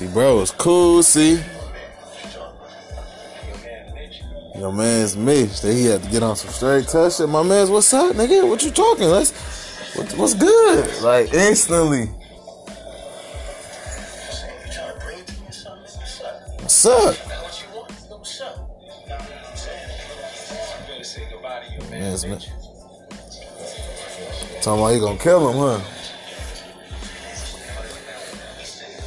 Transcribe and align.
See, 0.00 0.06
bro, 0.06 0.40
it's 0.40 0.50
cool. 0.50 1.02
See, 1.02 1.42
your 4.58 4.72
man's 4.72 5.14
Mitch. 5.14 5.60
He 5.60 5.84
had 5.84 6.02
to 6.02 6.08
get 6.08 6.22
on 6.22 6.36
some 6.36 6.50
straight 6.50 6.88
touch 6.88 7.18
shit. 7.18 7.28
My 7.28 7.42
man's, 7.42 7.68
what's 7.68 7.92
up, 7.92 8.16
nigga? 8.16 8.48
What 8.48 8.64
you 8.64 8.70
talking? 8.70 9.08
Let's, 9.08 9.30
what, 9.94 10.10
what's 10.14 10.32
good? 10.32 11.02
Like 11.02 11.34
instantly. 11.34 12.06
What's 16.62 16.86
up? 16.86 17.14
Man's 21.90 22.24
man. 22.24 22.40
Talking 24.62 24.80
about 24.80 24.94
he 24.94 24.98
gonna 24.98 25.18
kill 25.18 25.50
him, 25.50 25.58
huh? 25.58 25.99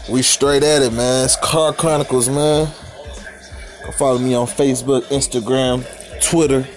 We 0.09 0.21
straight 0.21 0.63
at 0.63 0.81
it, 0.81 0.91
man. 0.91 1.23
It's 1.23 1.37
Car 1.37 1.71
Chronicles, 1.71 2.27
man. 2.27 2.67
Follow 3.97 4.19
me 4.19 4.33
on 4.33 4.47
Facebook, 4.47 5.03
Instagram, 5.03 5.85
Twitter. 6.21 6.67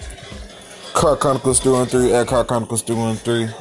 Car 0.94 1.16
Chronicles 1.16 1.58
313 1.58 2.14
at 2.14 2.26
Car 2.28 2.44
Chronicles 2.44 2.82
313. 2.82 3.52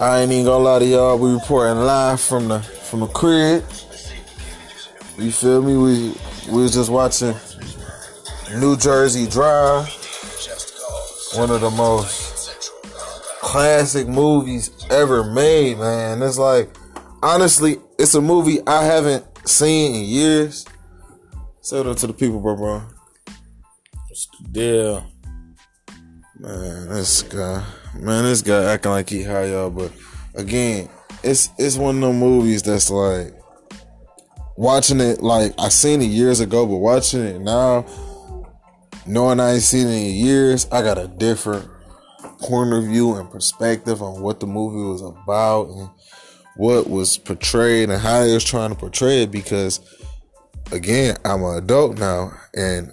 I 0.00 0.20
ain't 0.20 0.32
even 0.32 0.46
gonna 0.46 0.64
lie 0.64 0.78
to 0.78 0.86
y'all. 0.86 1.18
We 1.18 1.34
reporting 1.34 1.76
live 1.84 2.20
from 2.20 2.48
the 2.48 2.60
from 2.60 3.00
the 3.00 3.06
crib. 3.08 3.64
You 5.18 5.30
feel 5.30 5.62
me? 5.62 5.76
We 5.76 6.14
we 6.50 6.62
was 6.62 6.72
just 6.72 6.90
watching 6.90 7.34
New 8.58 8.76
Jersey 8.78 9.28
Drive. 9.28 9.86
One 11.34 11.50
of 11.50 11.60
the 11.60 11.70
most 11.70 12.72
classic 13.42 14.08
movies 14.08 14.70
ever 14.90 15.22
made, 15.22 15.78
man. 15.78 16.22
It's 16.22 16.38
like 16.38 16.68
honestly, 17.22 17.76
it's 17.98 18.14
a 18.14 18.20
movie 18.20 18.58
I 18.66 18.84
haven't 18.84 19.24
seen 19.48 19.94
in 19.94 20.04
years. 20.04 20.66
Say 21.60 21.80
it 21.80 21.96
to 21.98 22.06
the 22.08 22.12
people, 22.12 22.40
bro, 22.40 22.56
bro. 22.56 22.82
What's 24.08 24.26
the 24.26 24.48
deal? 24.48 25.06
Man, 26.38 26.88
this 26.88 27.22
guy, 27.22 27.64
man, 27.94 28.24
this 28.24 28.42
guy 28.42 28.64
acting 28.64 28.90
like 28.90 29.08
he 29.08 29.22
high, 29.22 29.44
y'all. 29.46 29.70
But 29.70 29.92
again, 30.34 30.88
it's 31.22 31.50
it's 31.58 31.76
one 31.76 31.96
of 31.96 32.02
them 32.02 32.18
movies 32.18 32.62
that's 32.62 32.90
like 32.90 33.32
watching 34.56 35.00
it. 35.00 35.22
Like 35.22 35.54
I 35.58 35.68
seen 35.68 36.02
it 36.02 36.06
years 36.06 36.40
ago, 36.40 36.66
but 36.66 36.78
watching 36.78 37.22
it 37.22 37.40
now, 37.40 37.86
knowing 39.06 39.38
I 39.38 39.52
ain't 39.52 39.62
seen 39.62 39.86
it 39.86 40.08
in 40.08 40.14
years, 40.16 40.66
I 40.72 40.82
got 40.82 40.98
a 40.98 41.06
different 41.06 41.68
point 42.40 42.72
of 42.72 42.84
view 42.84 43.14
and 43.14 43.30
perspective 43.30 44.02
on 44.02 44.20
what 44.20 44.40
the 44.40 44.46
movie 44.46 44.90
was 44.90 45.02
about 45.02 45.68
and 45.68 45.88
what 46.56 46.88
was 46.88 47.16
portrayed 47.18 47.90
and 47.90 48.00
how 48.00 48.22
they 48.22 48.34
was 48.34 48.44
trying 48.44 48.70
to 48.70 48.76
portray 48.76 49.22
it 49.22 49.30
because 49.30 49.80
again 50.70 51.16
i'm 51.24 51.42
an 51.42 51.56
adult 51.56 51.98
now 51.98 52.32
and 52.54 52.92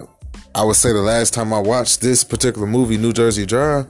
i 0.56 0.64
would 0.64 0.76
say 0.76 0.92
the 0.94 1.00
last 1.00 1.34
time 1.34 1.54
i 1.54 1.60
watched 1.60 2.02
this 2.02 2.24
particular 2.24 2.68
movie 2.68 2.98
new 2.98 3.12
jersey 3.12 3.46
drive 3.46 3.86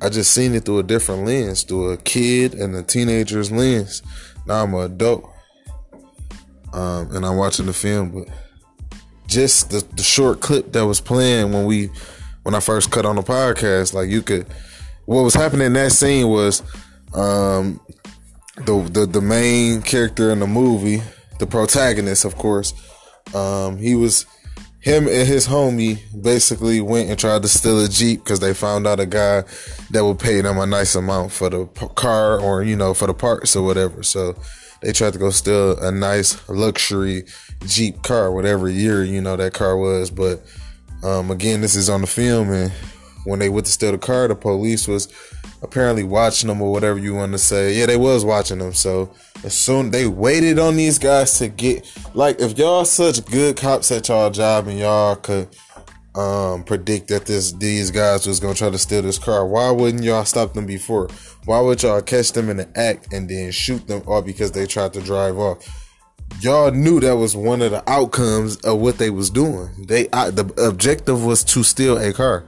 i 0.00 0.08
just 0.08 0.32
seen 0.32 0.54
it 0.54 0.64
through 0.64 0.78
a 0.78 0.82
different 0.82 1.24
lens 1.24 1.62
through 1.62 1.90
a 1.90 1.96
kid 1.96 2.54
and 2.54 2.74
a 2.74 2.82
teenager's 2.82 3.52
lens. 3.52 4.02
Now 4.46 4.62
i'm 4.62 4.74
an 4.74 4.92
adult 4.92 5.24
um, 6.72 7.14
and 7.14 7.24
i'm 7.24 7.36
watching 7.36 7.66
the 7.66 7.72
film 7.72 8.10
but 8.10 8.28
just 9.26 9.70
the, 9.70 9.84
the 9.96 10.02
short 10.02 10.40
clip 10.40 10.72
that 10.72 10.86
was 10.86 11.00
playing 11.00 11.52
when 11.52 11.66
we 11.66 11.90
when 12.42 12.54
i 12.54 12.60
first 12.60 12.90
cut 12.90 13.06
on 13.06 13.16
the 13.16 13.22
podcast 13.22 13.94
like 13.94 14.08
you 14.08 14.22
could 14.22 14.46
what 15.04 15.22
was 15.22 15.34
happening 15.34 15.66
in 15.66 15.72
that 15.74 15.92
scene 15.92 16.28
was 16.28 16.62
um, 17.14 17.80
the, 18.56 18.88
the 18.90 19.06
the 19.06 19.20
main 19.20 19.82
character 19.82 20.30
in 20.30 20.40
the 20.40 20.46
movie, 20.46 21.02
the 21.38 21.46
protagonist, 21.46 22.24
of 22.24 22.36
course, 22.36 22.74
um, 23.34 23.78
he 23.78 23.94
was 23.94 24.26
him 24.80 25.06
and 25.06 25.28
his 25.28 25.46
homie 25.46 26.00
basically 26.22 26.80
went 26.80 27.08
and 27.08 27.18
tried 27.18 27.42
to 27.42 27.48
steal 27.48 27.82
a 27.84 27.88
jeep 27.88 28.24
because 28.24 28.40
they 28.40 28.52
found 28.52 28.86
out 28.86 28.98
a 28.98 29.06
guy 29.06 29.44
that 29.90 30.04
would 30.04 30.18
pay 30.18 30.40
them 30.40 30.58
a 30.58 30.66
nice 30.66 30.96
amount 30.96 31.30
for 31.30 31.48
the 31.48 31.66
car 31.94 32.40
or 32.40 32.62
you 32.62 32.76
know 32.76 32.92
for 32.92 33.06
the 33.06 33.14
parts 33.14 33.54
or 33.56 33.64
whatever. 33.64 34.02
So 34.02 34.36
they 34.82 34.92
tried 34.92 35.12
to 35.12 35.18
go 35.18 35.30
steal 35.30 35.78
a 35.78 35.92
nice 35.92 36.48
luxury 36.48 37.24
jeep 37.64 38.02
car, 38.02 38.32
whatever 38.32 38.68
year 38.68 39.04
you 39.04 39.20
know 39.20 39.36
that 39.36 39.54
car 39.54 39.76
was. 39.76 40.10
But 40.10 40.42
um, 41.02 41.30
again, 41.30 41.60
this 41.60 41.76
is 41.76 41.88
on 41.88 42.00
the 42.00 42.06
film, 42.06 42.50
and 42.50 42.72
when 43.24 43.38
they 43.38 43.48
went 43.48 43.66
to 43.66 43.72
steal 43.72 43.92
the 43.92 43.98
car, 43.98 44.28
the 44.28 44.34
police 44.34 44.88
was 44.88 45.08
apparently 45.62 46.02
watching 46.02 46.48
them 46.48 46.60
or 46.60 46.72
whatever 46.72 46.98
you 46.98 47.14
want 47.14 47.32
to 47.32 47.38
say. 47.38 47.74
Yeah, 47.74 47.86
they 47.86 47.96
was 47.96 48.24
watching 48.24 48.58
them. 48.58 48.74
So 48.74 49.12
as 49.44 49.54
soon 49.54 49.90
they 49.90 50.06
waited 50.06 50.58
on 50.58 50.76
these 50.76 50.98
guys 50.98 51.38
to 51.38 51.48
get 51.48 51.90
like 52.14 52.40
if 52.40 52.58
y'all 52.58 52.84
such 52.84 53.24
good 53.26 53.56
cops 53.56 53.90
at 53.92 54.08
y'all 54.08 54.30
job 54.30 54.66
and 54.68 54.78
y'all 54.78 55.16
could 55.16 55.48
um 56.14 56.62
predict 56.64 57.08
that 57.08 57.24
this 57.24 57.52
these 57.52 57.90
guys 57.90 58.26
was 58.26 58.38
gonna 58.38 58.54
try 58.54 58.70
to 58.70 58.78
steal 58.78 59.02
this 59.02 59.18
car, 59.18 59.46
why 59.46 59.70
wouldn't 59.70 60.02
y'all 60.02 60.24
stop 60.24 60.52
them 60.52 60.66
before? 60.66 61.08
Why 61.44 61.60
would 61.60 61.82
y'all 61.82 62.02
catch 62.02 62.32
them 62.32 62.50
in 62.50 62.58
the 62.58 62.78
act 62.78 63.12
and 63.12 63.28
then 63.28 63.50
shoot 63.50 63.86
them 63.86 64.02
all 64.06 64.22
because 64.22 64.52
they 64.52 64.66
tried 64.66 64.92
to 64.94 65.00
drive 65.00 65.38
off? 65.38 65.66
Y'all 66.40 66.70
knew 66.70 66.98
that 67.00 67.16
was 67.16 67.36
one 67.36 67.62
of 67.62 67.70
the 67.70 67.88
outcomes 67.90 68.56
of 68.58 68.80
what 68.80 68.98
they 68.98 69.10
was 69.10 69.30
doing. 69.30 69.68
They 69.86 70.08
uh, 70.10 70.30
the 70.30 70.44
objective 70.66 71.24
was 71.24 71.44
to 71.44 71.62
steal 71.62 71.98
a 71.98 72.12
car. 72.12 72.46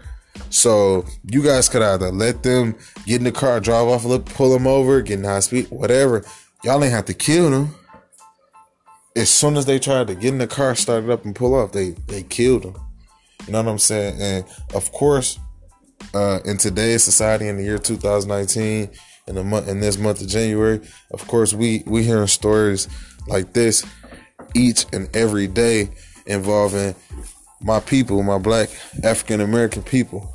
So 0.50 1.05
you 1.25 1.43
guys 1.43 1.69
could 1.69 1.83
either 1.83 2.11
let 2.11 2.43
them 2.43 2.77
get 3.06 3.17
in 3.17 3.25
the 3.25 3.33
car, 3.33 3.61
drive 3.61 3.87
off, 3.87 4.05
look, 4.05 4.27
pull 4.27 4.53
them 4.53 4.67
over, 4.67 5.03
get 5.03 5.19
in 5.19 5.25
high 5.25 5.41
speed, 5.41 5.69
whatever. 5.71 6.25
Y'all 6.62 6.83
ain't 6.83 6.93
have 6.93 7.05
to 7.06 7.15
kill 7.15 7.50
them. 7.50 7.75
As 9.17 9.31
soon 9.31 9.56
as 9.56 9.67
they 9.67 9.78
tried 9.78 10.09
to 10.09 10.15
get 10.15 10.33
in 10.33 10.39
the 10.39 10.47
car, 10.47 10.75
started 10.75 11.11
up 11.11 11.25
and 11.25 11.37
pull 11.37 11.55
off, 11.55 11.72
they 11.72 11.91
they 12.09 12.22
killed 12.22 12.65
them. 12.65 12.77
You 13.47 13.53
know 13.53 13.62
what 13.62 13.71
I'm 13.71 13.78
saying? 13.78 14.21
And 14.21 14.45
of 14.75 14.91
course, 14.91 15.39
uh, 16.15 16.41
in 16.45 16.56
today's 16.56 17.05
society, 17.05 17.49
in 17.49 17.56
the 17.56 17.62
year 17.62 17.78
2019, 17.78 18.91
in 19.27 19.34
the 19.34 19.45
month 19.45 19.69
in 19.69 19.81
this 19.81 19.99
month 19.99 20.21
of 20.21 20.28
January, 20.28 20.81
of 21.12 21.27
course, 21.27 21.53
we 21.53 21.83
we 21.87 22.03
hearing 22.03 22.27
stories 22.27 22.89
like 23.27 23.53
this 23.53 23.84
each 24.55 24.87
and 24.93 25.15
every 25.16 25.47
day 25.47 25.91
involving 26.27 26.95
my 27.62 27.81
people, 27.81 28.22
my 28.22 28.38
black 28.38 28.69
African 29.03 29.41
American 29.41 29.82
people, 29.82 30.32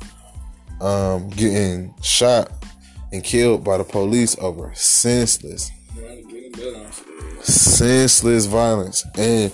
um, 0.80 1.28
getting 1.30 1.94
shot 2.02 2.50
and 3.12 3.22
killed 3.22 3.64
by 3.64 3.78
the 3.78 3.84
police 3.84 4.36
over 4.38 4.72
senseless, 4.74 5.70
senseless 7.40 8.46
violence. 8.46 9.04
And 9.16 9.52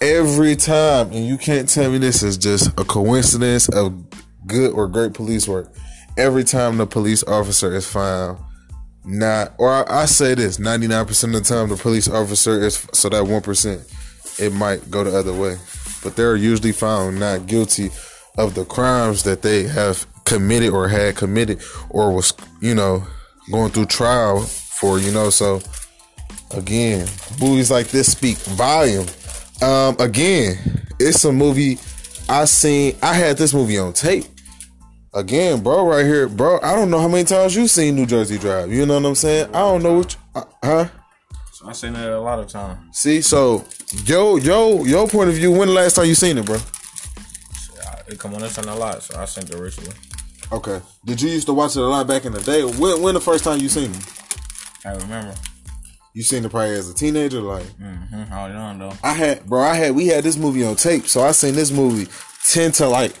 every 0.00 0.56
time, 0.56 1.12
and 1.12 1.26
you 1.26 1.38
can't 1.38 1.68
tell 1.68 1.90
me 1.90 1.98
this 1.98 2.22
is 2.22 2.36
just 2.36 2.68
a 2.78 2.84
coincidence 2.84 3.68
of 3.68 4.04
good 4.46 4.72
or 4.72 4.88
great 4.88 5.14
police 5.14 5.48
work. 5.48 5.72
Every 6.16 6.44
time 6.44 6.78
the 6.78 6.86
police 6.86 7.22
officer 7.24 7.74
is 7.74 7.86
found 7.86 8.38
not, 9.04 9.54
or 9.58 9.70
I, 9.70 10.02
I 10.02 10.04
say 10.06 10.34
this, 10.34 10.58
99% 10.58 11.24
of 11.24 11.32
the 11.32 11.40
time 11.40 11.68
the 11.68 11.76
police 11.76 12.08
officer 12.08 12.60
is, 12.62 12.86
so 12.92 13.08
that 13.08 13.22
1%, 13.22 14.40
it 14.40 14.52
might 14.52 14.90
go 14.90 15.04
the 15.04 15.16
other 15.16 15.32
way 15.32 15.56
but 16.02 16.16
they're 16.16 16.36
usually 16.36 16.72
found 16.72 17.18
not 17.18 17.46
guilty 17.46 17.90
of 18.38 18.54
the 18.54 18.64
crimes 18.64 19.22
that 19.24 19.42
they 19.42 19.64
have 19.64 20.06
committed 20.24 20.70
or 20.70 20.88
had 20.88 21.16
committed 21.16 21.60
or 21.90 22.14
was, 22.14 22.32
you 22.60 22.74
know, 22.74 23.06
going 23.50 23.70
through 23.70 23.86
trial 23.86 24.40
for, 24.42 24.98
you 24.98 25.12
know. 25.12 25.30
So 25.30 25.60
again, 26.54 27.08
movies 27.40 27.70
like 27.70 27.88
this 27.88 28.12
speak 28.12 28.36
volume. 28.38 29.06
Um, 29.62 29.96
again, 29.98 30.58
it's 30.98 31.24
a 31.24 31.32
movie 31.32 31.78
I 32.28 32.44
seen. 32.44 32.96
I 33.02 33.14
had 33.14 33.38
this 33.38 33.54
movie 33.54 33.78
on 33.78 33.92
tape. 33.92 34.24
Again, 35.14 35.62
bro, 35.62 35.86
right 35.86 36.04
here, 36.04 36.28
bro. 36.28 36.60
I 36.62 36.74
don't 36.74 36.90
know 36.90 37.00
how 37.00 37.08
many 37.08 37.24
times 37.24 37.56
you've 37.56 37.70
seen 37.70 37.94
New 37.94 38.04
Jersey 38.04 38.36
Drive. 38.36 38.70
You 38.70 38.84
know 38.84 39.00
what 39.00 39.06
I'm 39.06 39.14
saying? 39.14 39.48
I 39.48 39.60
don't 39.60 39.82
know 39.82 39.98
what, 39.98 40.12
you, 40.12 40.20
uh, 40.34 40.44
huh? 40.62 40.88
I 41.64 41.72
seen 41.72 41.94
it 41.94 42.08
a 42.08 42.20
lot 42.20 42.38
of 42.38 42.48
times. 42.48 42.98
See, 42.98 43.22
so 43.22 43.64
yo, 44.04 44.36
yo, 44.36 44.84
your 44.84 45.08
point 45.08 45.30
of 45.30 45.36
view. 45.36 45.52
When 45.52 45.68
the 45.68 45.74
last 45.74 45.94
time 45.94 46.06
you 46.06 46.14
seen 46.14 46.38
it, 46.38 46.44
bro? 46.44 46.58
It 48.08 48.20
come 48.20 48.34
on 48.34 48.40
this 48.40 48.56
a 48.56 48.62
lot, 48.62 49.02
so 49.02 49.18
I 49.18 49.24
seen 49.24 49.44
it 49.44 49.58
recently. 49.58 49.94
Okay. 50.52 50.80
Did 51.04 51.20
you 51.20 51.28
used 51.28 51.46
to 51.48 51.52
watch 51.52 51.74
it 51.74 51.80
a 51.80 51.86
lot 51.86 52.06
back 52.06 52.24
in 52.24 52.32
the 52.32 52.40
day? 52.40 52.62
When 52.62 53.02
when 53.02 53.14
the 53.14 53.20
first 53.20 53.42
time 53.42 53.58
you 53.58 53.68
seen 53.68 53.90
it? 53.90 54.06
I 54.84 54.92
remember. 54.92 55.34
You 56.14 56.22
seen 56.22 56.44
it 56.44 56.50
probably 56.50 56.76
as 56.76 56.88
a 56.88 56.94
teenager, 56.94 57.40
like. 57.40 57.64
Mm-hmm. 57.64 58.22
How 58.22 58.46
young 58.46 58.78
though? 58.78 58.92
I 59.02 59.12
had, 59.12 59.44
bro. 59.46 59.62
I 59.62 59.74
had. 59.74 59.94
We 59.94 60.06
had 60.06 60.22
this 60.22 60.36
movie 60.36 60.64
on 60.64 60.76
tape, 60.76 61.06
so 61.08 61.22
I 61.22 61.32
seen 61.32 61.54
this 61.54 61.72
movie 61.72 62.10
ten 62.44 62.70
to 62.72 62.86
like 62.86 63.12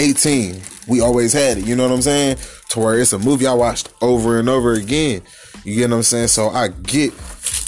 eighteen. 0.00 0.60
We 0.88 1.00
always 1.00 1.32
had 1.32 1.58
it. 1.58 1.64
You 1.64 1.76
know 1.76 1.84
what 1.84 1.94
I'm 1.94 2.02
saying? 2.02 2.38
To 2.70 2.80
where 2.80 2.98
it's 2.98 3.12
a 3.12 3.18
movie 3.18 3.46
I 3.46 3.54
watched 3.54 3.90
over 4.02 4.38
and 4.40 4.48
over 4.48 4.72
again. 4.72 5.22
You 5.62 5.76
get 5.76 5.90
what 5.90 5.96
I'm 5.96 6.02
saying? 6.02 6.28
So 6.28 6.48
I 6.48 6.68
get 6.68 7.12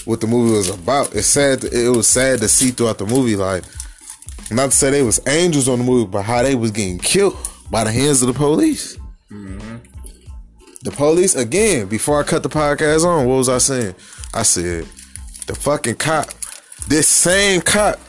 what 0.09 0.21
the 0.21 0.27
movie 0.27 0.57
was 0.57 0.71
about. 0.71 1.15
It's 1.15 1.27
sad. 1.27 1.65
It 1.65 1.95
was 1.95 2.09
sad 2.09 2.41
to 2.41 2.49
see 2.49 2.71
throughout 2.71 2.99
the 2.99 3.07
movie, 3.07 3.37
like 3.37 3.63
not 4.51 4.71
to 4.71 4.77
say 4.77 4.91
they 4.91 5.03
was 5.03 5.21
angels 5.29 5.69
on 5.69 5.79
the 5.79 5.85
movie, 5.85 6.11
but 6.11 6.23
how 6.23 6.43
they 6.43 6.55
was 6.55 6.71
getting 6.71 6.99
killed 6.99 7.37
by 7.71 7.85
the 7.85 7.93
hands 7.93 8.23
of 8.23 8.29
the 8.29 8.35
police. 8.35 8.97
Mm-hmm. 9.31 9.77
The 10.83 10.91
police 10.93 11.35
again. 11.35 11.89
Before 11.89 12.19
I 12.21 12.23
cut 12.23 12.43
the 12.43 12.49
podcast 12.49 13.05
on, 13.05 13.27
what 13.27 13.37
was 13.37 13.49
I 13.51 13.59
saying? 13.59 13.95
I 14.33 14.43
said 14.43 14.87
the 15.47 15.55
fucking 15.55 15.97
cop 15.97 16.29
this 16.89 17.07
same 17.07 17.61
cop 17.61 18.01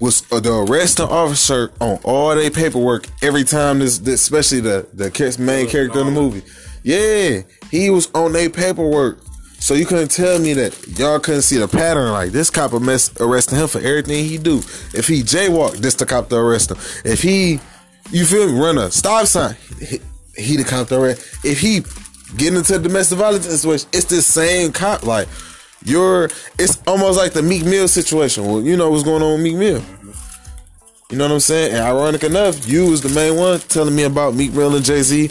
was 0.00 0.30
uh, 0.32 0.40
the 0.40 0.52
arresting 0.52 1.06
officer 1.06 1.72
on 1.80 1.98
all 2.02 2.34
their 2.34 2.50
paperwork 2.50 3.06
every 3.22 3.44
time 3.44 3.78
this, 3.78 3.98
this 3.98 4.22
especially 4.22 4.60
the 4.60 4.88
the 4.92 5.36
main 5.38 5.68
character 5.68 6.00
in 6.00 6.06
the 6.06 6.12
movie. 6.12 6.42
Yeah, 6.82 7.42
he 7.70 7.90
was 7.90 8.10
on 8.14 8.32
their 8.32 8.50
paperwork. 8.50 9.23
So 9.64 9.72
you 9.72 9.86
couldn't 9.86 10.10
tell 10.10 10.38
me 10.38 10.52
that 10.52 10.98
y'all 10.98 11.18
couldn't 11.18 11.40
see 11.40 11.56
the 11.56 11.66
pattern. 11.66 12.12
Like 12.12 12.32
this 12.32 12.50
cop 12.50 12.74
mess 12.82 13.10
arresting 13.18 13.58
him 13.58 13.66
for 13.66 13.78
everything 13.78 14.22
he 14.22 14.36
do. 14.36 14.58
If 14.92 15.08
he 15.08 15.22
jaywalk, 15.22 15.78
this 15.78 15.94
the 15.94 16.04
cop 16.04 16.28
to 16.28 16.36
arrest 16.36 16.70
him. 16.70 16.76
If 17.02 17.22
he, 17.22 17.60
you 18.10 18.26
feel 18.26 18.46
me, 18.46 18.60
run 18.60 18.76
a 18.76 18.90
stop 18.90 19.24
sign, 19.24 19.56
he, 19.80 20.00
he 20.36 20.58
the 20.58 20.64
cop 20.64 20.88
to 20.88 21.00
arrest. 21.00 21.46
If 21.46 21.60
he 21.60 21.80
getting 22.36 22.58
into 22.58 22.76
a 22.76 22.78
domestic 22.78 23.16
violence 23.16 23.46
situation, 23.46 23.88
it's 23.94 24.04
the 24.04 24.20
same 24.20 24.70
cop. 24.70 25.02
Like 25.02 25.28
you're, 25.82 26.24
it's 26.58 26.82
almost 26.86 27.16
like 27.16 27.32
the 27.32 27.42
Meek 27.42 27.64
Mill 27.64 27.88
situation. 27.88 28.44
Well, 28.44 28.60
you 28.60 28.76
know 28.76 28.90
what's 28.90 29.02
going 29.02 29.22
on 29.22 29.32
with 29.32 29.44
Meek 29.44 29.56
Mill. 29.56 29.82
You 31.10 31.16
know 31.16 31.24
what 31.24 31.32
I'm 31.32 31.40
saying? 31.40 31.72
And 31.72 31.80
ironic 31.80 32.22
enough, 32.22 32.68
you 32.68 32.90
was 32.90 33.00
the 33.00 33.08
main 33.08 33.38
one 33.38 33.60
telling 33.60 33.96
me 33.96 34.02
about 34.02 34.34
Meek 34.34 34.52
Mill 34.52 34.76
and 34.76 34.84
Jay 34.84 35.00
Z 35.00 35.30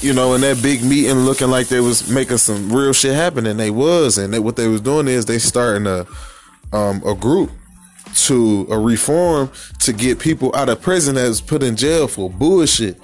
you 0.00 0.12
know, 0.12 0.34
in 0.34 0.40
that 0.42 0.62
big 0.62 0.82
meeting 0.82 1.20
looking 1.20 1.48
like 1.48 1.68
they 1.68 1.80
was 1.80 2.08
making 2.08 2.38
some 2.38 2.72
real 2.72 2.92
shit 2.92 3.14
happen, 3.14 3.46
and 3.46 3.58
they 3.58 3.70
was, 3.70 4.18
and 4.18 4.32
they, 4.32 4.38
what 4.38 4.56
they 4.56 4.68
was 4.68 4.80
doing 4.80 5.08
is 5.08 5.26
they 5.26 5.38
starting 5.38 5.86
a 5.86 6.06
um, 6.72 7.02
a 7.06 7.14
group 7.14 7.50
to 8.14 8.66
a 8.70 8.78
reform 8.78 9.50
to 9.80 9.92
get 9.92 10.18
people 10.18 10.54
out 10.54 10.68
of 10.68 10.80
prison 10.80 11.14
that's 11.14 11.40
put 11.40 11.62
in 11.62 11.76
jail 11.76 12.08
for 12.08 12.30
bullshit. 12.30 12.98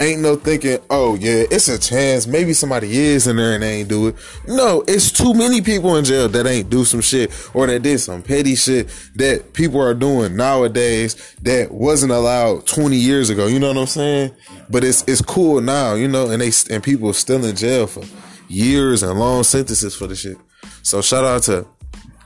Ain't 0.00 0.22
no 0.22 0.34
thinking, 0.34 0.78
oh 0.90 1.14
yeah, 1.14 1.44
it's 1.50 1.68
a 1.68 1.78
chance. 1.78 2.26
Maybe 2.26 2.52
somebody 2.52 2.96
is 2.96 3.28
in 3.28 3.36
there 3.36 3.54
and 3.54 3.62
they 3.62 3.80
ain't 3.80 3.88
do 3.88 4.08
it. 4.08 4.16
No, 4.46 4.82
it's 4.88 5.12
too 5.12 5.34
many 5.34 5.60
people 5.60 5.96
in 5.96 6.04
jail 6.04 6.28
that 6.28 6.46
ain't 6.46 6.68
do 6.68 6.84
some 6.84 7.00
shit 7.00 7.30
or 7.54 7.68
that 7.68 7.82
did 7.82 8.00
some 8.00 8.20
petty 8.20 8.56
shit 8.56 8.88
that 9.14 9.52
people 9.52 9.80
are 9.80 9.94
doing 9.94 10.36
nowadays 10.36 11.36
that 11.42 11.70
wasn't 11.70 12.10
allowed 12.10 12.66
20 12.66 12.96
years 12.96 13.30
ago. 13.30 13.46
You 13.46 13.60
know 13.60 13.68
what 13.68 13.78
I'm 13.78 13.86
saying? 13.86 14.32
But 14.68 14.82
it's 14.82 15.04
it's 15.06 15.22
cool 15.22 15.60
now, 15.60 15.94
you 15.94 16.08
know, 16.08 16.28
and 16.28 16.42
they 16.42 16.50
and 16.74 16.82
people 16.82 17.08
are 17.10 17.14
still 17.14 17.44
in 17.44 17.54
jail 17.54 17.86
for 17.86 18.02
years 18.48 19.04
and 19.04 19.18
long 19.18 19.44
sentences 19.44 19.94
for 19.94 20.08
the 20.08 20.16
shit. 20.16 20.36
So 20.82 21.02
shout 21.02 21.24
out 21.24 21.44
to 21.44 21.66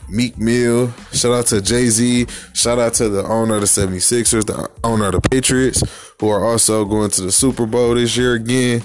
Meek 0.09 0.38
Mill. 0.38 0.93
Shout 1.12 1.32
out 1.32 1.47
to 1.47 1.61
Jay 1.61 1.87
Z. 1.87 2.26
Shout 2.55 2.79
out 2.79 2.94
to 2.94 3.09
the 3.09 3.25
owner 3.25 3.56
of 3.56 3.61
the 3.61 3.67
76ers, 3.67 4.47
the 4.47 4.71
owner 4.85 5.06
of 5.06 5.12
the 5.12 5.21
Patriots, 5.29 5.82
who 6.20 6.29
are 6.29 6.44
also 6.44 6.85
going 6.85 7.11
to 7.11 7.23
the 7.23 7.32
Super 7.32 7.67
Bowl 7.67 7.94
this 7.94 8.17
year 8.17 8.35
again. 8.35 8.82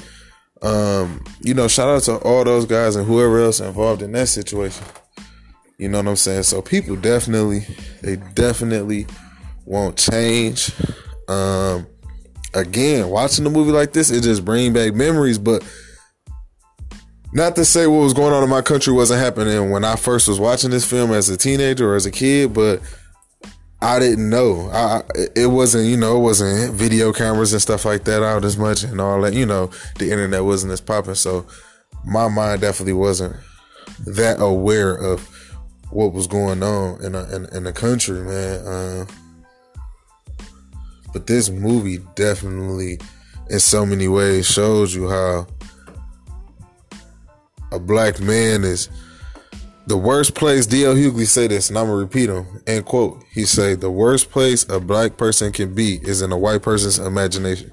Um, 0.62 1.24
you 1.42 1.54
know, 1.54 1.68
shout 1.68 1.90
out 1.90 2.04
to 2.04 2.18
all 2.18 2.44
those 2.44 2.66
guys 2.66 2.96
and 2.96 3.06
whoever 3.06 3.40
else 3.42 3.60
involved 3.60 4.02
in 4.02 4.12
that 4.14 4.28
situation. 4.28 4.86
You 5.78 5.90
know 5.90 5.98
what 5.98 6.08
I'm 6.08 6.16
saying? 6.16 6.44
So 6.44 6.62
people 6.62 6.96
definitely, 6.96 7.66
they 8.02 8.16
definitely 8.16 9.08
won't 9.66 9.98
change. 9.98 10.72
Um, 11.28 11.88
again, 12.54 13.10
watching 13.10 13.46
a 13.46 13.50
movie 13.50 13.72
like 13.72 13.94
this, 13.94 14.12
it 14.12 14.22
just 14.22 14.46
bring 14.46 14.72
back 14.72 14.94
memories, 14.94 15.38
but 15.38 15.64
not 17.34 17.56
to 17.56 17.66
say 17.66 17.88
what 17.88 17.98
was 17.98 18.14
going 18.14 18.32
on 18.32 18.44
in 18.44 18.50
my 18.50 18.62
country 18.62 18.94
wasn't 18.94 19.20
happening 19.20 19.72
when 19.72 19.84
I 19.84 19.96
first 19.96 20.28
was 20.28 20.40
watching 20.40 20.70
this 20.70 20.90
film 20.90 21.12
as 21.12 21.30
a 21.30 21.38
teenager 21.38 21.92
or 21.92 21.96
as 21.96 22.06
a 22.06 22.12
kid, 22.12 22.54
but 22.54 22.80
I 23.84 24.00
didn't 24.00 24.30
know. 24.30 24.70
I 24.72 25.02
it 25.36 25.48
wasn't 25.48 25.88
you 25.88 25.98
know 25.98 26.16
it 26.18 26.22
wasn't 26.22 26.74
video 26.74 27.12
cameras 27.12 27.52
and 27.52 27.62
stuff 27.62 27.84
like 27.84 28.06
that 28.06 28.24
out 28.24 28.46
as 28.46 28.58
much 28.58 28.84
and 28.84 29.02
all 29.02 29.20
that. 29.22 29.34
You 29.34 29.46
know 29.46 29.72
the 30.00 30.10
internet 30.10 30.46
wasn't 30.46 30.72
as 30.72 30.80
popping, 30.80 31.16
so 31.16 31.46
my 32.06 32.30
mind 32.30 32.62
definitely 32.62 32.94
wasn't 32.94 33.36
that 34.06 34.40
aware 34.40 34.96
of 34.96 35.28
what 35.90 36.14
was 36.14 36.28
going 36.28 36.64
on 36.64 37.04
in 37.04 37.14
a, 37.14 37.24
in, 37.36 37.46
in 37.54 37.64
the 37.66 37.74
country, 37.74 38.22
man. 38.22 38.66
Uh, 38.66 39.06
but 41.12 41.28
this 41.28 41.50
movie 41.50 42.00
definitely, 42.16 43.00
in 43.50 43.60
so 43.60 43.86
many 43.86 44.08
ways, 44.08 44.50
shows 44.50 44.96
you 44.96 45.10
how 45.10 45.46
a 47.74 47.80
black 47.80 48.22
man 48.22 48.64
is 48.64 48.88
the 49.88 49.98
worst 49.98 50.36
place. 50.36 50.66
D.L. 50.66 50.96
Hughley 50.96 51.28
say 51.28 51.48
this, 51.48 51.70
and 51.70 51.78
I'm 51.78 51.88
gonna 51.88 51.98
repeat 51.98 52.30
him. 52.30 52.46
End 52.68 52.86
quote. 52.86 53.24
He 53.32 53.46
say 53.46 53.76
the 53.76 53.92
worst 53.92 54.32
place 54.32 54.68
a 54.70 54.80
black 54.80 55.18
person 55.18 55.52
can 55.52 55.74
be 55.74 56.00
is 56.04 56.22
in 56.22 56.32
a 56.32 56.38
white 56.38 56.62
person's 56.62 57.00
imagination. 57.00 57.72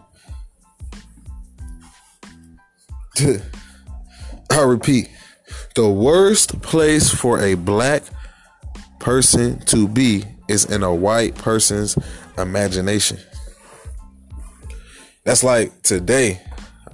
I 4.51 4.63
repeat, 4.63 5.09
the 5.75 5.89
worst 5.89 6.61
place 6.63 7.11
for 7.11 7.39
a 7.41 7.55
black 7.55 8.03
person 8.99 9.61
to 9.67 9.87
be 9.87 10.25
is 10.49 10.65
in 10.65 10.83
a 10.83 10.95
white 10.95 11.37
person's 11.37 11.97
imagination. 12.37 13.19
That's 15.25 15.45
like 15.45 15.83
today. 15.83 16.43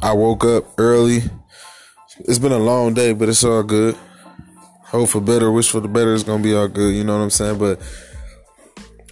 I 0.03 0.13
woke 0.13 0.45
up 0.45 0.75
early 0.79 1.23
it's 2.21 2.39
been 2.39 2.53
a 2.53 2.59
long 2.59 2.95
day, 2.95 3.13
but 3.13 3.29
it's 3.29 3.45
all 3.45 3.63
good. 3.63 3.97
Hope 4.87 5.09
for 5.09 5.21
better, 5.21 5.51
wish 5.51 5.71
for 5.71 5.81
the 5.81 5.89
better. 5.89 6.15
It's 6.15 6.23
gonna 6.23 6.43
be 6.43 6.55
all 6.55 6.69
good. 6.69 6.95
You 6.95 7.03
know 7.03 7.17
what 7.17 7.25
I'm 7.25 7.31
saying? 7.31 7.59
But 7.59 7.81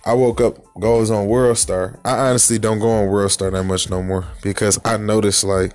I 0.07 0.15
woke 0.15 0.41
up, 0.41 0.59
goes 0.81 1.11
on 1.11 1.27
World 1.27 1.59
Star. 1.59 1.99
I 2.05 2.29
honestly 2.29 2.59
don't 2.59 2.79
go 2.79 2.89
on 2.89 3.09
World 3.09 3.33
Star 3.33 3.51
that 3.51 3.65
much 3.65 3.91
no 3.91 4.03
more 4.03 4.25
because 4.43 4.79
I 4.85 4.99
noticed 4.99 5.43
like 5.43 5.73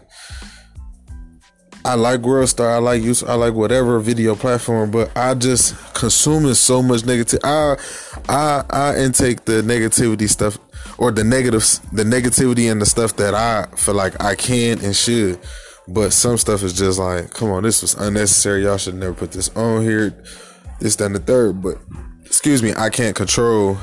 I 1.84 1.96
like 1.96 2.22
World 2.22 2.48
Star, 2.48 2.72
I 2.72 2.78
like 2.78 3.02
use, 3.02 3.24
I 3.24 3.34
like 3.34 3.54
whatever 3.54 4.00
video 4.00 4.36
platform, 4.36 4.92
but 4.92 5.12
I 5.18 5.34
just 5.34 5.76
consuming 5.94 6.54
so 6.54 6.82
much 6.82 7.06
negative. 7.06 7.40
I 7.44 7.76
I 8.30 8.64
I 8.70 8.96
intake 8.98 9.46
the 9.46 9.62
negativity 9.64 10.30
stuff 10.30 10.60
or 10.98 11.12
the 11.12 11.24
negatives, 11.24 11.80
the 11.92 12.04
negativity 12.04 12.72
and 12.72 12.82
the 12.82 12.86
stuff 12.86 13.16
that 13.18 13.34
I 13.34 13.66
feel 13.76 13.96
like 13.96 14.22
I 14.24 14.36
can 14.36 14.80
and 14.84 14.96
should. 14.96 15.40
But 15.92 16.14
some 16.14 16.38
stuff 16.38 16.62
is 16.62 16.74
just 16.74 17.00
like, 17.00 17.32
come 17.32 17.50
on, 17.50 17.64
this 17.64 17.82
was 17.82 17.96
unnecessary. 17.96 18.64
Y'all 18.64 18.78
should 18.78 18.94
never 18.94 19.14
put 19.14 19.32
this 19.32 19.50
on 19.56 19.82
here. 19.82 20.14
This, 20.80 20.96
then 20.96 21.14
the 21.14 21.20
third. 21.20 21.64
But 21.64 21.80
excuse 22.26 22.62
me, 22.62 22.74
I 22.78 22.90
can't 22.90 23.16
control 23.16 23.78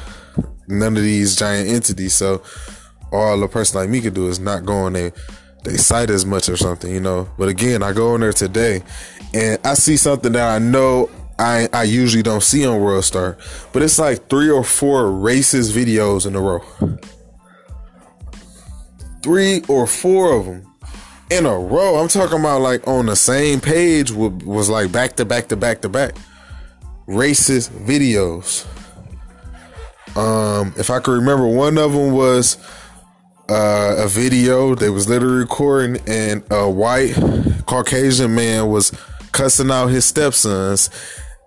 none 0.68 0.96
of 0.96 1.02
these 1.02 1.34
giant 1.34 1.68
entities. 1.68 2.14
So 2.14 2.42
all 3.12 3.42
a 3.42 3.48
person 3.48 3.80
like 3.80 3.90
me 3.90 4.00
can 4.00 4.14
do 4.14 4.28
is 4.28 4.38
not 4.38 4.64
go 4.64 4.74
on 4.74 4.92
they 4.92 5.12
they 5.64 5.76
site 5.76 6.10
as 6.10 6.24
much 6.24 6.48
or 6.48 6.56
something, 6.56 6.92
you 6.92 7.00
know. 7.00 7.28
But 7.36 7.48
again, 7.48 7.82
I 7.82 7.92
go 7.92 8.14
in 8.14 8.20
there 8.20 8.32
today 8.32 8.82
and 9.34 9.58
I 9.64 9.74
see 9.74 9.96
something 9.96 10.32
that 10.32 10.54
I 10.54 10.58
know 10.60 11.10
I 11.40 11.68
I 11.72 11.82
usually 11.82 12.22
don't 12.22 12.42
see 12.42 12.64
on 12.64 12.80
World 12.80 13.04
Star. 13.04 13.36
But 13.72 13.82
it's 13.82 13.98
like 13.98 14.28
three 14.28 14.48
or 14.48 14.62
four 14.62 15.06
racist 15.06 15.72
videos 15.72 16.24
in 16.24 16.36
a 16.36 16.40
row. 16.40 16.62
Three 19.22 19.62
or 19.66 19.88
four 19.88 20.34
of 20.34 20.46
them 20.46 20.75
in 21.30 21.46
a 21.46 21.58
row. 21.58 21.96
I'm 21.96 22.08
talking 22.08 22.40
about 22.40 22.60
like 22.60 22.86
on 22.86 23.06
the 23.06 23.16
same 23.16 23.60
page 23.60 24.12
was 24.12 24.68
like 24.68 24.92
back 24.92 25.16
to 25.16 25.24
back 25.24 25.48
to 25.48 25.56
back 25.56 25.82
to 25.82 25.88
back 25.88 26.14
racist 27.06 27.70
videos. 27.70 28.66
Um, 30.16 30.72
if 30.78 30.90
I 30.90 30.98
could 31.00 31.12
remember, 31.12 31.46
one 31.46 31.78
of 31.78 31.92
them 31.92 32.12
was 32.12 32.56
uh, 33.48 33.96
a 33.98 34.08
video 34.08 34.74
they 34.74 34.90
was 34.90 35.08
literally 35.08 35.38
recording, 35.38 36.00
and 36.06 36.42
a 36.50 36.68
white 36.68 37.14
Caucasian 37.66 38.34
man 38.34 38.68
was 38.68 38.92
cussing 39.32 39.70
out 39.70 39.88
his 39.88 40.04
stepsons. 40.04 40.90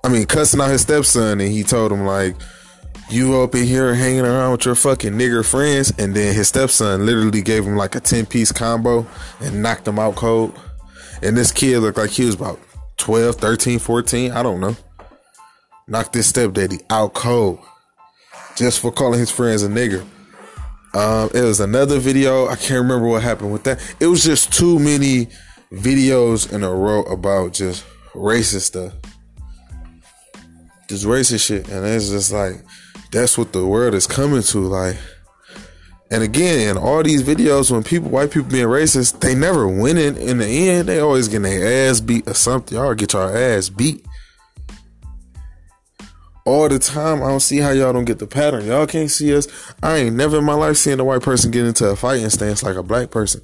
I 0.03 0.09
mean, 0.09 0.25
cussing 0.25 0.61
out 0.61 0.69
his 0.69 0.81
stepson, 0.81 1.41
and 1.41 1.51
he 1.51 1.63
told 1.63 1.91
him 1.91 2.05
like 2.05 2.35
you 3.11 3.41
up 3.41 3.55
in 3.55 3.65
here 3.65 3.93
hanging 3.95 4.21
around 4.21 4.51
with 4.51 4.65
your 4.65 4.75
fucking 4.75 5.13
nigger 5.13 5.45
friends, 5.45 5.91
and 5.97 6.15
then 6.15 6.33
his 6.33 6.47
stepson 6.47 7.05
literally 7.05 7.41
gave 7.41 7.65
him 7.65 7.75
like 7.75 7.95
a 7.95 7.99
10 7.99 8.25
piece 8.25 8.51
combo 8.51 9.05
and 9.39 9.61
knocked 9.61 9.87
him 9.87 9.99
out 9.99 10.15
cold. 10.15 10.57
And 11.21 11.37
this 11.37 11.51
kid 11.51 11.79
looked 11.79 11.97
like 11.97 12.11
he 12.11 12.25
was 12.25 12.35
about 12.35 12.59
12, 12.97 13.35
13, 13.35 13.79
14, 13.79 14.31
I 14.31 14.43
don't 14.43 14.59
know. 14.59 14.75
Knocked 15.87 16.13
his 16.13 16.27
stepdaddy 16.27 16.79
out 16.89 17.13
cold 17.13 17.59
just 18.55 18.79
for 18.79 18.91
calling 18.91 19.19
his 19.19 19.31
friends 19.31 19.63
a 19.63 19.67
nigger. 19.67 20.05
Um, 20.93 21.29
it 21.33 21.41
was 21.41 21.59
another 21.59 21.99
video. 21.99 22.47
I 22.47 22.55
can't 22.55 22.81
remember 22.81 23.07
what 23.07 23.23
happened 23.23 23.53
with 23.53 23.63
that. 23.63 23.79
It 23.99 24.07
was 24.07 24.23
just 24.23 24.51
too 24.51 24.79
many 24.79 25.27
videos 25.71 26.51
in 26.51 26.63
a 26.63 26.73
row 26.73 27.03
about 27.03 27.53
just 27.53 27.85
racist 28.13 28.61
stuff. 28.61 28.93
Just 30.87 31.05
racist 31.05 31.45
shit. 31.45 31.69
And 31.69 31.85
it's 31.85 32.09
just 32.09 32.31
like, 32.31 32.55
that's 33.11 33.37
what 33.37 33.53
the 33.53 33.65
world 33.65 33.93
is 33.93 34.07
coming 34.07 34.41
to. 34.43 34.59
Like, 34.59 34.97
and 36.11 36.23
again, 36.23 36.69
in 36.69 36.77
all 36.77 37.03
these 37.03 37.23
videos, 37.23 37.71
when 37.71 37.83
people, 37.83 38.09
white 38.09 38.31
people 38.31 38.49
being 38.49 38.65
racist, 38.65 39.19
they 39.19 39.35
never 39.35 39.67
winning 39.67 40.17
in 40.17 40.39
the 40.39 40.69
end. 40.69 40.89
They 40.89 40.99
always 40.99 41.27
getting 41.27 41.43
their 41.43 41.89
ass 41.89 41.99
beat 41.99 42.27
or 42.27 42.33
something. 42.33 42.77
Y'all 42.77 42.93
get 42.95 43.13
your 43.13 43.35
ass 43.35 43.69
beat 43.69 44.05
all 46.45 46.67
the 46.67 46.79
time. 46.79 47.21
I 47.21 47.27
don't 47.27 47.39
see 47.39 47.57
how 47.57 47.69
y'all 47.69 47.93
don't 47.93 48.05
get 48.05 48.17
the 48.17 48.27
pattern. 48.27 48.65
Y'all 48.65 48.87
can't 48.87 49.11
see 49.11 49.35
us. 49.35 49.47
I 49.83 49.97
ain't 49.97 50.15
never 50.15 50.39
in 50.39 50.43
my 50.43 50.55
life 50.55 50.77
seen 50.77 50.99
a 50.99 51.03
white 51.03 51.21
person 51.21 51.51
get 51.51 51.65
into 51.65 51.87
a 51.87 51.95
fighting 51.95 52.29
stance 52.31 52.63
like 52.63 52.75
a 52.75 52.83
black 52.83 53.11
person. 53.11 53.41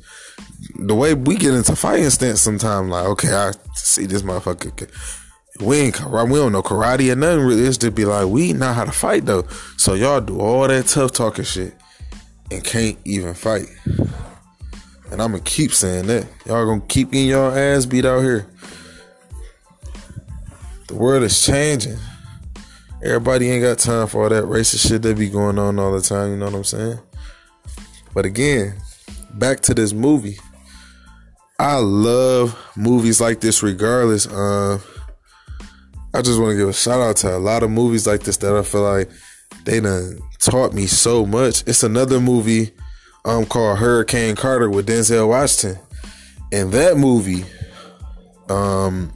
The 0.80 0.96
way 0.96 1.14
we 1.14 1.36
get 1.36 1.54
into 1.54 1.76
fighting 1.76 2.10
stance 2.10 2.42
sometimes, 2.42 2.90
like, 2.90 3.06
okay, 3.06 3.34
I 3.34 3.52
see 3.76 4.08
this 4.08 4.24
motherfucker 4.24 4.90
we 5.60 5.78
ain't 5.78 5.96
karate. 5.96 6.30
We 6.30 6.40
don't 6.40 6.52
know 6.52 6.64
karate 6.64 7.12
or 7.12 7.16
nothing. 7.16 7.46
Really, 7.46 7.64
it's 7.64 7.78
just 7.78 7.96
be 7.96 8.06
like 8.06 8.28
we 8.28 8.54
know 8.54 8.74
how 8.74 8.84
to 8.84 8.92
fight 8.92 9.26
though. 9.26 9.44
So 9.78 9.94
y'all 9.94 10.22
do 10.22 10.40
all 10.40 10.68
that 10.68 10.88
tough 10.88 11.12
talking 11.12 11.46
shit 11.46 11.74
and 12.52 12.64
can't 12.64 12.98
even 13.06 13.34
fight. 13.34 13.68
And 15.12 15.22
I'm 15.22 15.32
gonna 15.32 15.40
keep 15.40 15.72
saying 15.72 16.08
that. 16.08 16.28
Y'all 16.46 16.66
gonna 16.66 16.82
keep 16.82 17.12
getting 17.12 17.30
y'all 17.30 17.56
ass 17.56 17.86
beat 17.86 18.06
out 18.06 18.22
here. 18.22 18.48
The 20.88 20.96
world 20.96 21.24
is 21.24 21.44
changing. 21.46 21.98
Everybody 23.04 23.50
ain't 23.50 23.64
got 23.64 23.80
time 23.80 24.08
for 24.08 24.24
all 24.24 24.30
that 24.30 24.46
racist 24.46 24.88
shit 24.88 25.02
that 25.04 25.18
be 25.18 25.30
going 25.30 25.60
on 25.60 25.80
all 25.80 25.92
the 25.92 26.02
time. 26.02 26.32
You 26.32 26.38
know 26.38 26.46
what 26.46 26.56
I'm 26.56 26.64
saying? 26.64 27.00
But 28.14 28.26
again, 28.26 28.76
back 29.34 29.60
to 29.62 29.74
this 29.74 29.94
movie. 29.94 30.38
I 31.60 31.78
love 31.78 32.58
movies 32.76 33.22
like 33.22 33.40
this, 33.42 33.64
regardless. 33.64 34.28
Uh, 34.28 34.80
I 36.16 36.22
just 36.22 36.40
want 36.40 36.52
to 36.52 36.58
give 36.58 36.70
a 36.70 36.74
shout 36.74 37.02
out 37.02 37.18
to 37.18 37.36
a 37.36 37.38
lot 37.38 37.62
of 37.62 37.70
movies 37.70 38.08
like 38.08 38.22
this 38.22 38.38
that 38.38 38.56
I 38.56 38.64
feel 38.64 38.84
like 38.84 39.10
they 39.66 39.82
done 39.82 40.20
taught 40.40 40.74
me 40.74 40.88
so 40.88 41.26
much. 41.26 41.64
It's 41.68 41.84
another 41.84 42.22
movie 42.22 42.72
um 43.26 43.46
called 43.46 43.80
Hurricane 43.80 44.36
Carter 44.36 44.70
with 44.70 44.88
Denzel 44.88 45.28
Washington. 45.28 45.82
And 46.54 46.72
that 46.72 46.96
movie, 46.96 47.44
um, 48.48 49.12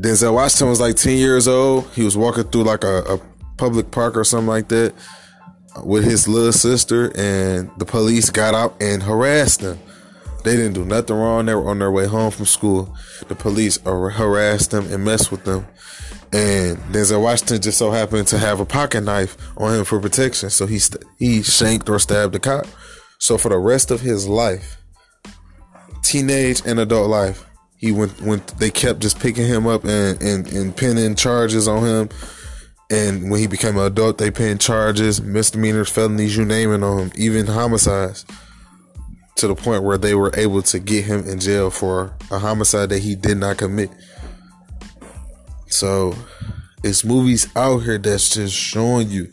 Denzel 0.00 0.34
Washington 0.34 0.68
was 0.68 0.80
like 0.80 0.96
10 0.96 1.18
years 1.18 1.46
old. 1.46 1.90
He 1.92 2.02
was 2.02 2.16
walking 2.16 2.44
through 2.44 2.64
like 2.64 2.84
a, 2.84 3.02
a 3.02 3.20
public 3.58 3.90
park 3.90 4.16
or 4.16 4.24
something 4.24 4.48
like 4.48 4.68
that 4.68 4.94
with 5.84 6.04
his 6.04 6.26
little 6.26 6.52
sister, 6.52 7.12
and 7.14 7.70
the 7.76 7.84
police 7.84 8.30
got 8.30 8.54
out 8.54 8.74
and 8.80 9.02
harassed 9.02 9.60
them. 9.60 9.78
They 10.46 10.54
didn't 10.54 10.74
do 10.74 10.84
nothing 10.84 11.16
wrong. 11.16 11.46
They 11.46 11.56
were 11.56 11.68
on 11.68 11.80
their 11.80 11.90
way 11.90 12.06
home 12.06 12.30
from 12.30 12.46
school. 12.46 12.94
The 13.26 13.34
police 13.34 13.80
harassed 13.82 14.70
them 14.70 14.86
and 14.92 15.04
messed 15.04 15.32
with 15.32 15.42
them. 15.42 15.66
And 16.32 16.78
Denzel 16.92 17.20
Washington 17.20 17.60
just 17.60 17.78
so 17.78 17.90
happened 17.90 18.28
to 18.28 18.38
have 18.38 18.60
a 18.60 18.64
pocket 18.64 19.00
knife 19.00 19.36
on 19.56 19.74
him 19.74 19.84
for 19.84 19.98
protection. 19.98 20.50
So 20.50 20.66
he 20.66 20.78
st- 20.78 21.02
he 21.18 21.42
shanked 21.42 21.88
or 21.88 21.98
stabbed 21.98 22.32
the 22.32 22.38
cop. 22.38 22.66
So 23.18 23.38
for 23.38 23.48
the 23.48 23.58
rest 23.58 23.90
of 23.90 24.02
his 24.02 24.28
life, 24.28 24.80
teenage 26.02 26.62
and 26.64 26.78
adult 26.78 27.10
life, 27.10 27.44
he 27.76 27.90
went 27.90 28.20
went 28.20 28.46
they 28.60 28.70
kept 28.70 29.00
just 29.00 29.18
picking 29.18 29.46
him 29.46 29.66
up 29.66 29.84
and, 29.84 30.22
and, 30.22 30.46
and 30.52 30.76
pinning 30.76 31.16
charges 31.16 31.66
on 31.66 31.84
him. 31.84 32.08
And 32.88 33.32
when 33.32 33.40
he 33.40 33.48
became 33.48 33.76
an 33.78 33.86
adult, 33.86 34.18
they 34.18 34.30
pinned 34.30 34.60
charges, 34.60 35.20
misdemeanors, 35.20 35.90
felonies, 35.90 36.36
you 36.36 36.44
name 36.44 36.72
it 36.72 36.84
on 36.84 36.98
him, 37.00 37.12
even 37.16 37.46
homicides 37.46 38.24
to 39.36 39.48
the 39.48 39.54
point 39.54 39.82
where 39.82 39.98
they 39.98 40.14
were 40.14 40.32
able 40.34 40.62
to 40.62 40.78
get 40.78 41.04
him 41.04 41.26
in 41.28 41.38
jail 41.38 41.70
for 41.70 42.14
a 42.30 42.38
homicide 42.38 42.88
that 42.88 43.00
he 43.00 43.14
did 43.14 43.36
not 43.36 43.58
commit. 43.58 43.90
So 45.68 46.14
it's 46.82 47.04
movies 47.04 47.48
out 47.54 47.78
here 47.78 47.98
that's 47.98 48.30
just 48.30 48.54
showing 48.54 49.10
you 49.10 49.30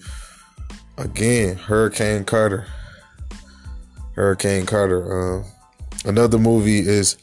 again 0.98 1.56
Hurricane 1.56 2.26
Carter. 2.26 2.68
Hurricane 4.16 4.66
Carter. 4.66 5.38
Um, 5.38 5.46
another 6.06 6.38
movie 6.38 6.80
is 6.80 7.18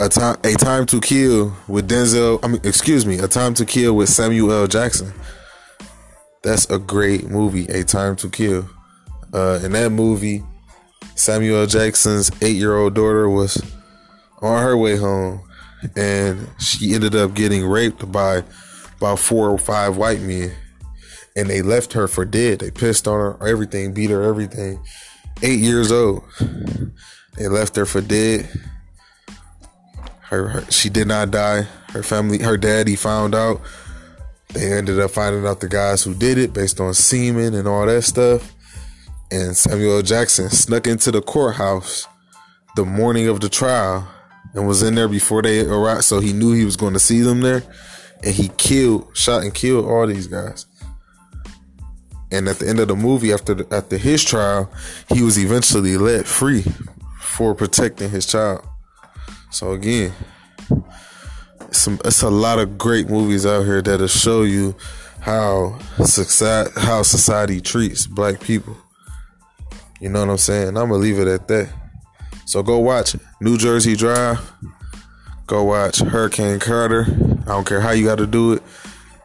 a 0.00 0.08
time 0.08 0.36
a 0.44 0.54
time 0.54 0.86
to 0.86 1.00
kill 1.00 1.56
with 1.66 1.90
Denzel. 1.90 2.38
I 2.42 2.48
mean, 2.48 2.60
excuse 2.62 3.04
me, 3.04 3.18
a 3.18 3.26
time 3.28 3.54
to 3.54 3.64
kill 3.64 3.96
with 3.96 4.08
Samuel 4.08 4.52
L. 4.52 4.66
Jackson. 4.66 5.12
That's 6.42 6.70
a 6.70 6.78
great 6.78 7.28
movie. 7.28 7.66
A 7.66 7.82
time 7.82 8.14
to 8.16 8.30
kill. 8.30 8.68
Uh, 9.34 9.60
in 9.62 9.72
that 9.72 9.90
movie, 9.90 10.42
Samuel 11.14 11.66
Jackson's 11.66 12.30
eight 12.42 12.56
year 12.56 12.76
old 12.76 12.94
daughter 12.94 13.28
was 13.28 13.60
on 14.40 14.62
her 14.62 14.76
way 14.76 14.96
home 14.96 15.42
and 15.96 16.48
she 16.60 16.94
ended 16.94 17.14
up 17.14 17.34
getting 17.34 17.66
raped 17.66 18.10
by 18.10 18.44
about 18.96 19.18
four 19.18 19.50
or 19.50 19.58
five 19.58 19.96
white 19.96 20.20
men. 20.20 20.52
And 21.36 21.48
they 21.48 21.62
left 21.62 21.92
her 21.92 22.08
for 22.08 22.24
dead. 22.24 22.60
They 22.60 22.70
pissed 22.70 23.06
on 23.06 23.18
her, 23.18 23.46
everything, 23.46 23.94
beat 23.94 24.10
her, 24.10 24.22
everything. 24.22 24.82
Eight 25.42 25.60
years 25.60 25.92
old. 25.92 26.24
They 27.36 27.46
left 27.46 27.76
her 27.76 27.86
for 27.86 28.00
dead. 28.00 28.48
Her, 30.22 30.48
her 30.48 30.70
she 30.70 30.88
did 30.88 31.06
not 31.06 31.30
die. 31.30 31.62
Her 31.90 32.02
family, 32.02 32.42
her 32.42 32.56
daddy 32.56 32.96
found 32.96 33.34
out. 33.34 33.60
They 34.52 34.72
ended 34.72 34.98
up 34.98 35.12
finding 35.12 35.46
out 35.46 35.60
the 35.60 35.68
guys 35.68 36.02
who 36.02 36.14
did 36.14 36.38
it 36.38 36.52
based 36.52 36.80
on 36.80 36.94
semen 36.94 37.54
and 37.54 37.68
all 37.68 37.86
that 37.86 38.02
stuff 38.02 38.54
and 39.30 39.56
Samuel 39.56 40.02
Jackson 40.02 40.50
snuck 40.50 40.86
into 40.86 41.10
the 41.10 41.20
courthouse 41.20 42.06
the 42.76 42.84
morning 42.84 43.28
of 43.28 43.40
the 43.40 43.48
trial 43.48 44.08
and 44.54 44.66
was 44.66 44.82
in 44.82 44.94
there 44.94 45.08
before 45.08 45.42
they 45.42 45.64
arrived. 45.66 46.04
So 46.04 46.20
he 46.20 46.32
knew 46.32 46.52
he 46.52 46.64
was 46.64 46.76
going 46.76 46.94
to 46.94 46.98
see 46.98 47.20
them 47.20 47.40
there, 47.40 47.62
and 48.22 48.34
he 48.34 48.48
killed, 48.56 49.16
shot, 49.16 49.42
and 49.42 49.54
killed 49.54 49.84
all 49.84 50.06
these 50.06 50.26
guys. 50.26 50.66
And 52.30 52.48
at 52.48 52.58
the 52.58 52.68
end 52.68 52.78
of 52.80 52.88
the 52.88 52.96
movie, 52.96 53.32
after 53.32 53.54
the, 53.54 53.74
after 53.74 53.96
his 53.96 54.22
trial, 54.24 54.70
he 55.12 55.22
was 55.22 55.38
eventually 55.38 55.96
let 55.96 56.26
free 56.26 56.64
for 57.20 57.54
protecting 57.54 58.10
his 58.10 58.26
child. 58.26 58.66
So 59.50 59.72
again, 59.72 60.12
some 61.70 61.98
it's 62.04 62.22
a 62.22 62.30
lot 62.30 62.58
of 62.58 62.76
great 62.76 63.08
movies 63.08 63.46
out 63.46 63.64
here 63.64 63.80
that'll 63.80 64.06
show 64.06 64.42
you 64.42 64.74
how 65.20 65.78
society 66.04 66.70
how 66.76 67.02
society 67.02 67.60
treats 67.60 68.06
black 68.06 68.40
people. 68.40 68.76
You 70.00 70.08
know 70.08 70.20
what 70.20 70.30
I'm 70.30 70.38
saying? 70.38 70.68
I'm 70.68 70.88
gonna 70.88 70.94
leave 70.94 71.18
it 71.18 71.28
at 71.28 71.48
that. 71.48 71.68
So 72.44 72.62
go 72.62 72.78
watch 72.78 73.16
New 73.40 73.58
Jersey 73.58 73.96
Drive. 73.96 74.40
Go 75.46 75.64
watch 75.64 75.98
Hurricane 75.98 76.60
Carter. 76.60 77.06
I 77.42 77.52
don't 77.52 77.66
care 77.66 77.80
how 77.80 77.90
you 77.90 78.04
got 78.04 78.18
to 78.18 78.26
do 78.26 78.52
it, 78.52 78.62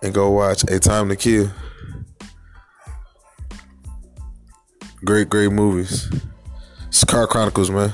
and 0.02 0.14
go 0.14 0.32
watch 0.32 0.64
A 0.70 0.80
Time 0.80 1.10
to 1.10 1.16
Kill. 1.16 1.50
Great, 5.06 5.30
great 5.30 5.52
movies. 5.52 6.10
It's 6.88 7.04
Car 7.04 7.28
Chronicles, 7.28 7.70
man. 7.70 7.92